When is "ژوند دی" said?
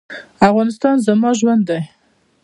1.39-1.81